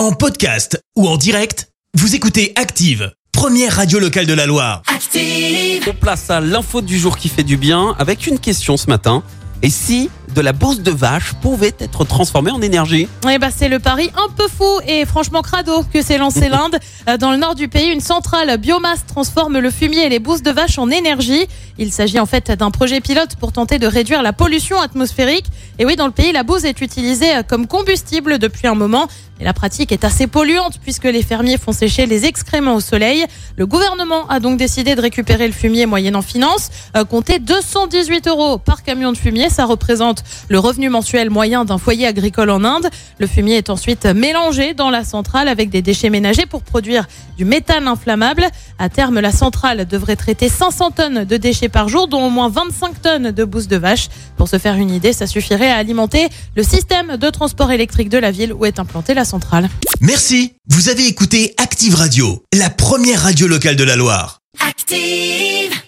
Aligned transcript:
En 0.00 0.12
podcast 0.12 0.82
ou 0.96 1.06
en 1.06 1.18
direct, 1.18 1.68
vous 1.92 2.14
écoutez 2.14 2.54
Active, 2.56 3.12
première 3.32 3.76
radio 3.76 3.98
locale 3.98 4.24
de 4.24 4.32
la 4.32 4.46
Loire. 4.46 4.80
Active. 4.86 5.84
On 5.86 5.92
place 5.92 6.30
à 6.30 6.40
l'info 6.40 6.80
du 6.80 6.98
jour 6.98 7.18
qui 7.18 7.28
fait 7.28 7.42
du 7.42 7.58
bien 7.58 7.94
avec 7.98 8.26
une 8.26 8.38
question 8.38 8.78
ce 8.78 8.86
matin. 8.86 9.22
Et 9.60 9.68
si 9.68 10.08
de 10.34 10.40
la 10.40 10.52
bourse 10.52 10.80
de 10.80 10.90
vache 10.90 11.34
pouvait 11.42 11.74
être 11.78 12.04
transformée 12.04 12.50
en 12.50 12.62
énergie 12.62 13.08
Eh 13.30 13.38
ben, 13.38 13.50
c'est 13.54 13.68
le 13.68 13.78
pari 13.78 14.10
un 14.16 14.30
peu 14.32 14.46
fou 14.48 14.64
et 14.86 15.04
franchement 15.04 15.42
crado 15.42 15.82
que 15.92 16.02
s'est 16.02 16.18
lancé 16.18 16.48
l'Inde. 16.48 16.78
Euh, 17.08 17.16
Dans 17.16 17.30
le 17.32 17.36
nord 17.36 17.54
du 17.54 17.68
pays, 17.68 17.90
une 17.90 18.00
centrale 18.00 18.56
biomasse 18.58 19.04
transforme 19.06 19.58
le 19.58 19.70
fumier 19.70 20.06
et 20.06 20.08
les 20.08 20.18
bousses 20.18 20.42
de 20.42 20.50
vache 20.50 20.78
en 20.78 20.90
énergie. 20.90 21.46
Il 21.78 21.92
s'agit 21.92 22.20
en 22.20 22.26
fait 22.26 22.50
d'un 22.50 22.70
projet 22.70 23.00
pilote 23.00 23.36
pour 23.36 23.52
tenter 23.52 23.78
de 23.78 23.86
réduire 23.86 24.22
la 24.22 24.32
pollution 24.32 24.80
atmosphérique. 24.80 25.46
Et 25.78 25.86
oui, 25.86 25.96
dans 25.96 26.06
le 26.06 26.12
pays, 26.12 26.32
la 26.32 26.42
bouse 26.42 26.64
est 26.64 26.80
utilisée 26.80 27.30
comme 27.48 27.66
combustible 27.66 28.38
depuis 28.38 28.66
un 28.66 28.74
moment. 28.74 29.08
Et 29.40 29.44
la 29.44 29.54
pratique 29.54 29.90
est 29.90 30.04
assez 30.04 30.26
polluante 30.26 30.74
puisque 30.82 31.04
les 31.04 31.22
fermiers 31.22 31.56
font 31.56 31.72
sécher 31.72 32.04
les 32.04 32.26
excréments 32.26 32.74
au 32.74 32.80
soleil. 32.80 33.24
Le 33.56 33.66
gouvernement 33.66 34.28
a 34.28 34.38
donc 34.38 34.58
décidé 34.58 34.94
de 34.94 35.00
récupérer 35.00 35.46
le 35.46 35.54
fumier 35.54 35.86
moyennant 35.86 36.20
finance. 36.20 36.68
Euh, 36.94 37.04
comptez 37.06 37.38
218 37.38 38.28
euros 38.28 38.58
par 38.58 38.82
camion 38.82 39.12
de 39.12 39.16
fumier. 39.16 39.48
Ça 39.48 39.64
représente 40.20 40.24
le 40.48 40.58
revenu 40.58 40.88
mensuel 40.88 41.30
moyen 41.30 41.64
d'un 41.64 41.78
foyer 41.78 42.06
agricole 42.06 42.50
en 42.50 42.64
Inde. 42.64 42.88
Le 43.18 43.26
fumier 43.26 43.56
est 43.56 43.70
ensuite 43.70 44.06
mélangé 44.06 44.74
dans 44.74 44.90
la 44.90 45.04
centrale 45.04 45.48
avec 45.48 45.70
des 45.70 45.82
déchets 45.82 46.10
ménagers 46.10 46.46
pour 46.46 46.62
produire 46.62 47.06
du 47.36 47.44
méthane 47.44 47.86
inflammable. 47.86 48.46
À 48.78 48.88
terme, 48.88 49.20
la 49.20 49.32
centrale 49.32 49.86
devrait 49.86 50.16
traiter 50.16 50.48
500 50.48 50.90
tonnes 50.90 51.24
de 51.24 51.36
déchets 51.36 51.68
par 51.68 51.88
jour, 51.88 52.08
dont 52.08 52.26
au 52.26 52.30
moins 52.30 52.48
25 52.48 53.02
tonnes 53.02 53.30
de 53.30 53.44
bousses 53.44 53.68
de 53.68 53.76
vache. 53.76 54.08
Pour 54.36 54.48
se 54.48 54.58
faire 54.58 54.74
une 54.74 54.90
idée, 54.90 55.12
ça 55.12 55.26
suffirait 55.26 55.70
à 55.70 55.76
alimenter 55.76 56.28
le 56.56 56.62
système 56.62 57.16
de 57.16 57.30
transport 57.30 57.70
électrique 57.70 58.08
de 58.08 58.18
la 58.18 58.30
ville 58.30 58.52
où 58.52 58.64
est 58.64 58.78
implantée 58.78 59.14
la 59.14 59.24
centrale. 59.24 59.68
Merci, 60.00 60.54
vous 60.68 60.88
avez 60.88 61.06
écouté 61.06 61.54
Active 61.58 61.94
Radio, 61.94 62.42
la 62.52 62.70
première 62.70 63.22
radio 63.22 63.46
locale 63.46 63.76
de 63.76 63.84
la 63.84 63.96
Loire. 63.96 64.40
Active. 64.66 65.80